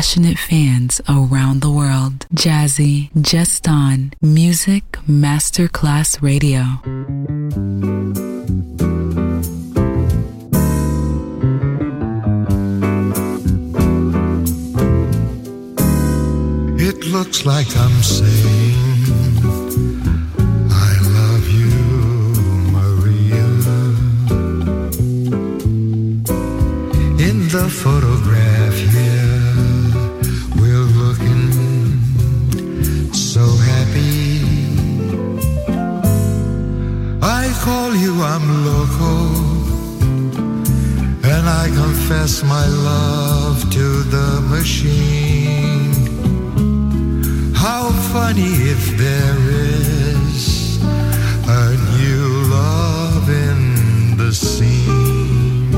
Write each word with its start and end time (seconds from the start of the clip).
Passionate 0.00 0.38
fans 0.38 0.98
around 1.10 1.60
the 1.60 1.70
world. 1.70 2.26
Jazzy, 2.34 3.10
just 3.20 3.68
on 3.68 4.14
Music 4.22 4.92
Masterclass 5.06 6.22
Radio. 6.22 6.62
It 16.88 17.04
looks 17.08 17.44
like 17.44 17.68
I'm 17.76 18.02
saying, 18.02 18.76
I 20.70 20.92
love 21.18 21.46
you, 21.60 21.72
Maria. 22.72 23.44
In 27.28 27.36
the 27.48 27.68
photograph 27.68 28.19
confess 42.10 42.42
my 42.42 42.66
love 42.66 43.70
to 43.70 44.02
the 44.02 44.40
machine. 44.50 45.94
How 47.54 47.90
funny 48.12 48.52
if 48.74 48.96
there 48.98 49.38
is 49.48 50.82
a 50.82 51.76
new 52.00 52.26
love 52.50 53.28
in 53.28 54.16
the 54.16 54.32
scene. 54.34 55.72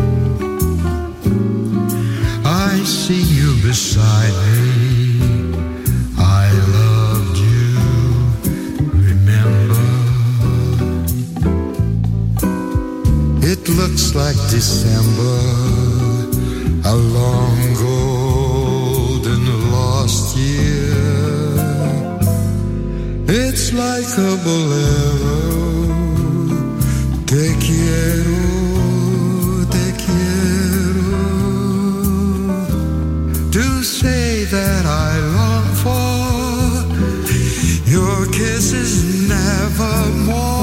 I 2.46 2.82
see 2.84 3.24
you 3.38 3.54
beside 3.62 4.32
me. 4.46 5.20
I 6.16 6.50
loved 6.80 7.36
you, 7.36 7.76
remember? 9.10 9.84
It 13.46 13.68
looks 13.68 14.14
like 14.14 14.36
December, 14.48 15.51
a 16.84 16.94
long 16.94 17.74
golden 17.74 19.42
lost 19.70 20.36
year. 20.36 20.92
It's 23.28 23.72
like 23.72 24.18
a 24.18 24.36
bolero. 24.44 25.38
Te 27.26 27.54
quiero, 27.66 28.44
te 29.70 29.92
quiero. 30.04 31.12
To 33.52 33.82
say 33.84 34.44
that 34.44 34.84
I 34.84 35.18
long 35.38 35.74
for 35.84 36.22
your 37.88 38.26
kisses 38.32 38.92
nevermore. 39.28 40.62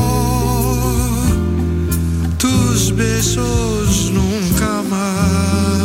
Tus 2.38 2.92
besos 2.92 4.12
nunca 4.12 4.84
más. 4.90 5.79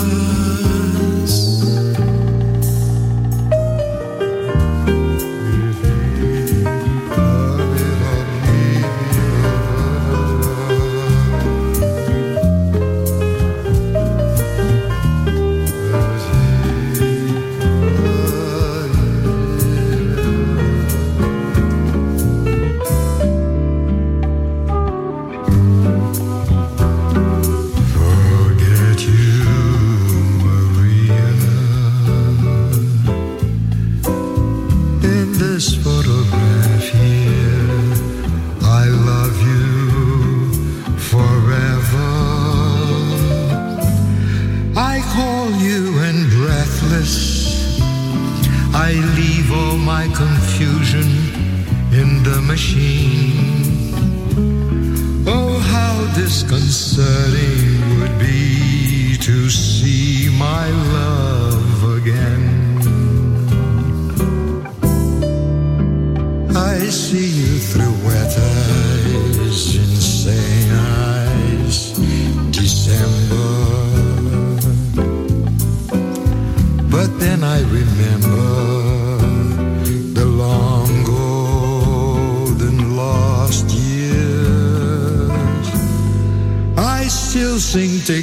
Sing 87.75 87.99
Te 88.07 88.23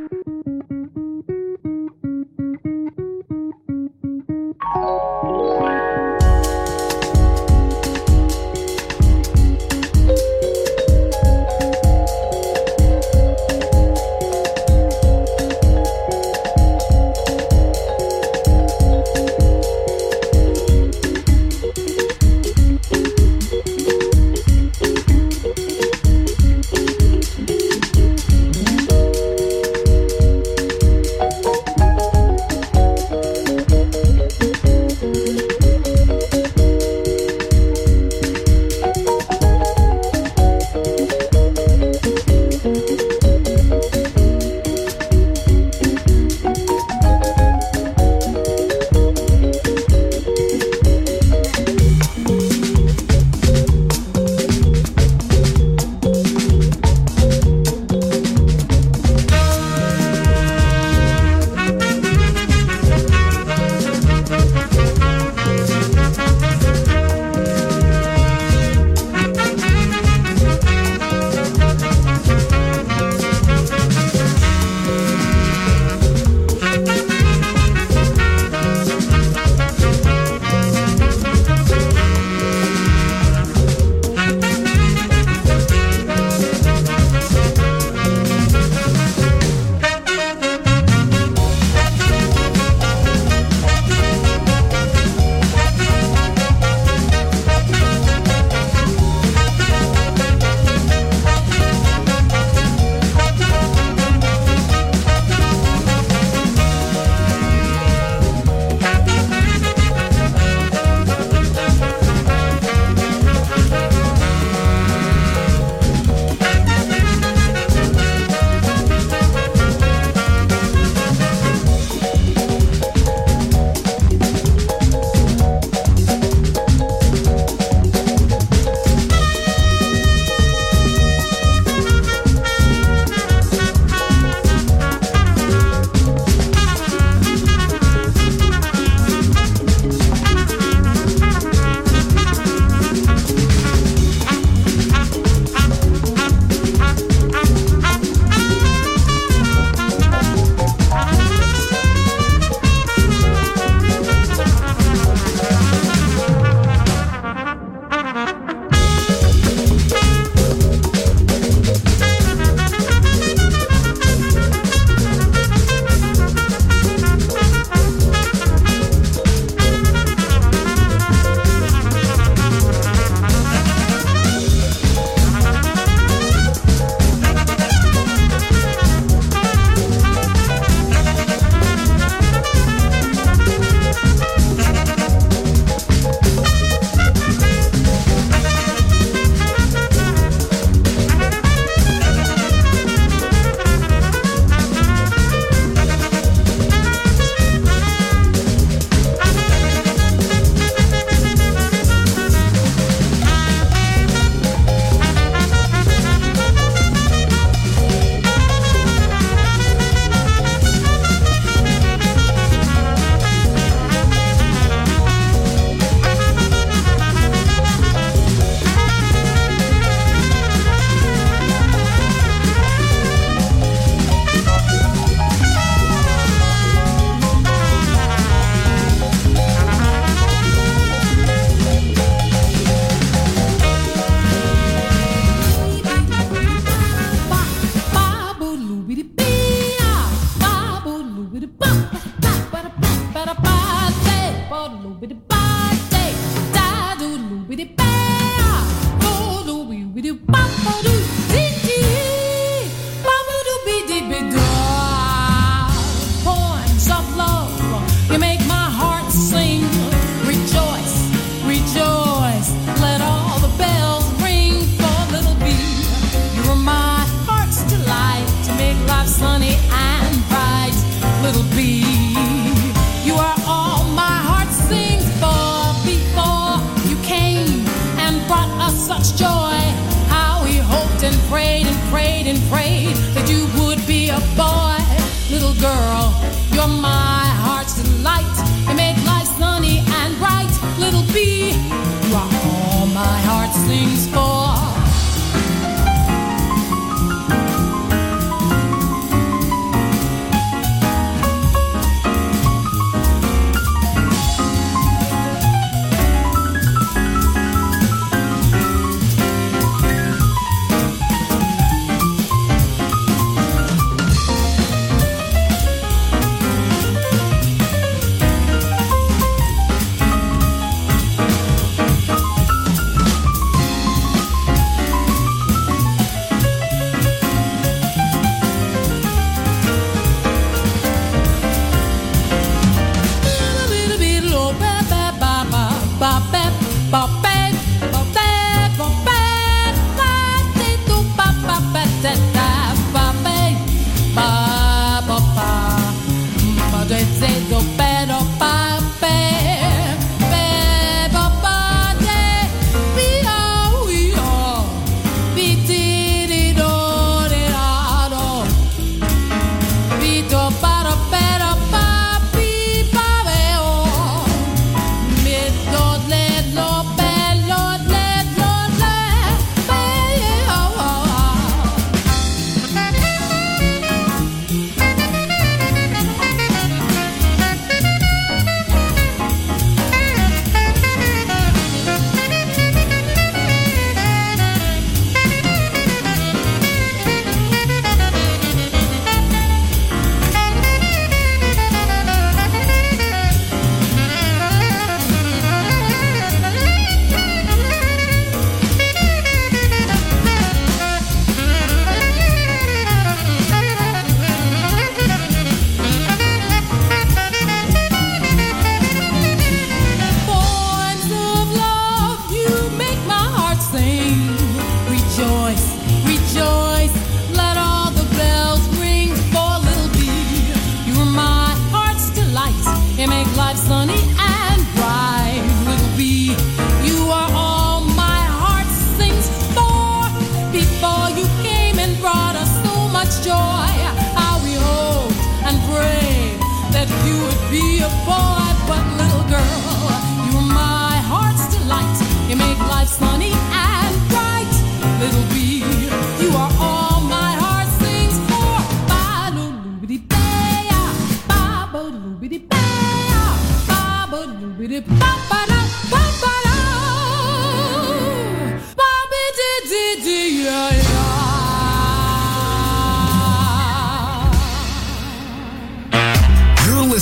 joy 433.19 433.67
how 434.15 434.39
we 434.43 434.53
hoped 434.55 435.19
and 435.43 435.57
prayed 435.67 436.39
that 436.71 436.87
you 437.05 437.15
would 437.19 437.43
be 437.51 437.79
a 437.79 437.89
boy, 438.07 438.47
but 438.67 438.83
little 438.97 439.27
girl. 439.27 439.80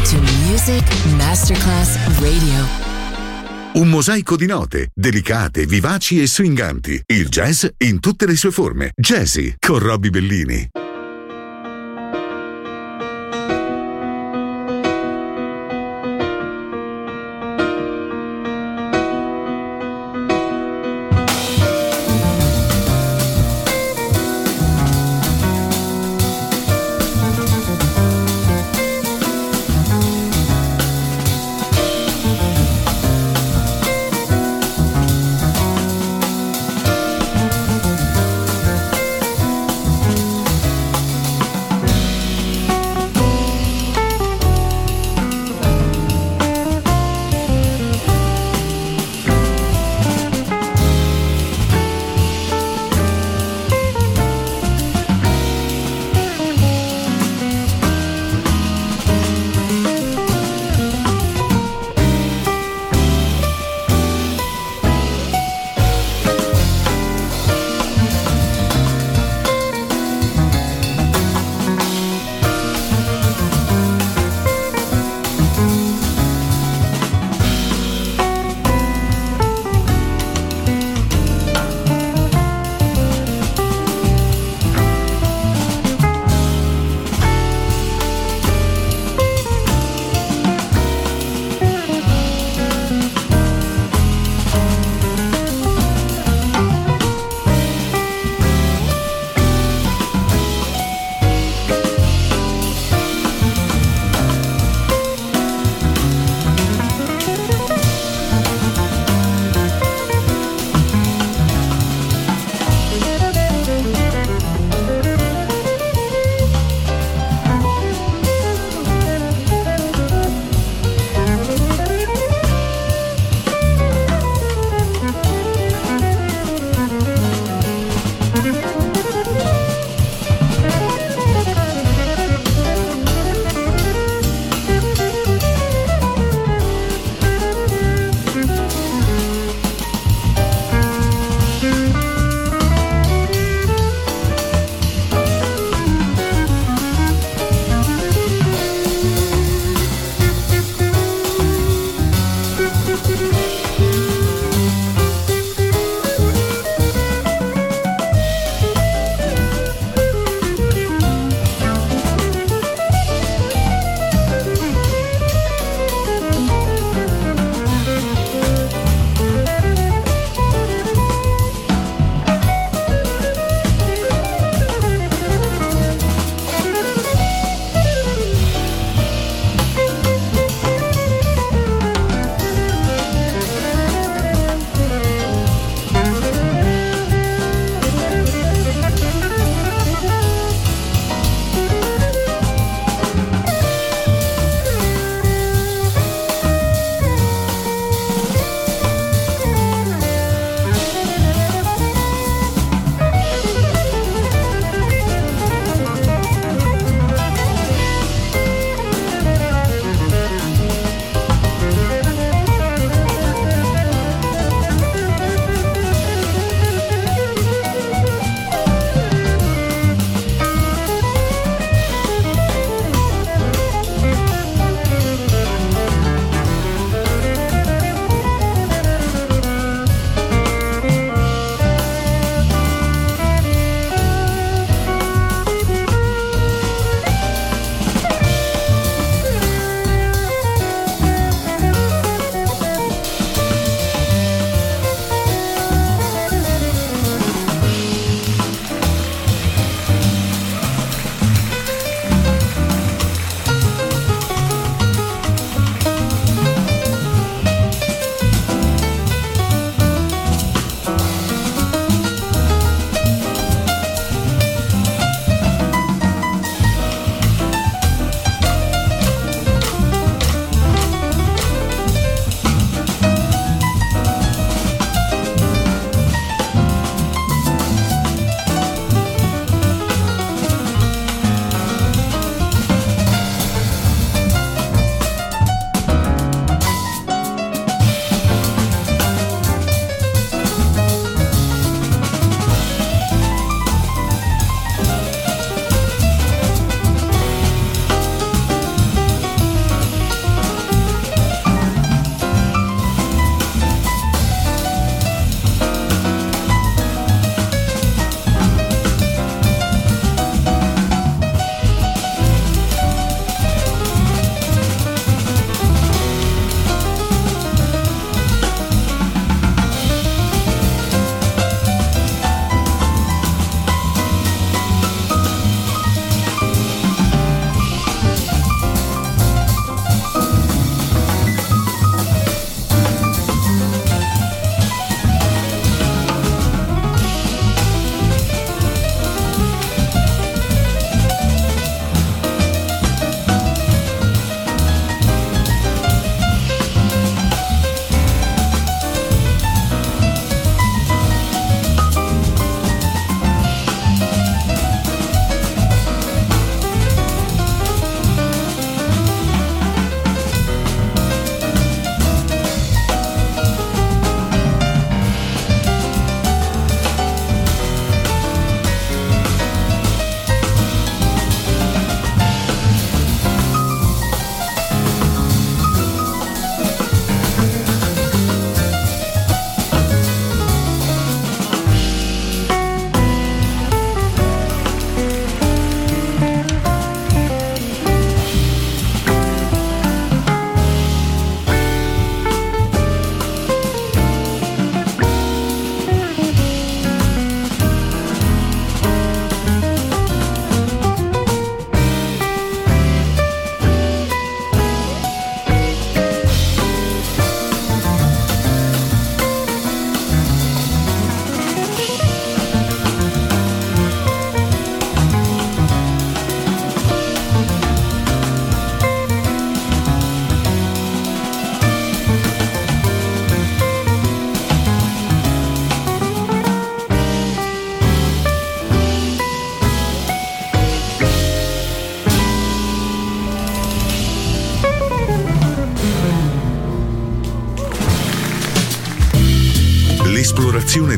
Music 0.00 0.82
Masterclass 1.14 1.98
Radio. 2.20 2.66
Un 3.74 3.90
mosaico 3.90 4.34
di 4.34 4.46
note, 4.46 4.88
delicate, 4.94 5.66
vivaci 5.66 6.22
e 6.22 6.26
swinganti. 6.26 7.02
Il 7.04 7.28
jazz 7.28 7.66
in 7.76 8.00
tutte 8.00 8.24
le 8.24 8.34
sue 8.34 8.50
forme. 8.50 8.92
Jazzy 8.96 9.56
con 9.58 9.78
Robbie 9.78 10.08
Bellini. 10.08 10.79